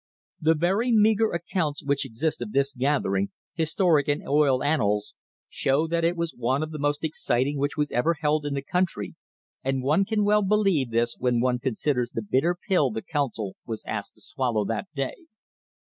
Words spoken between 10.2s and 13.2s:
well believe this when one considers the bitter pill the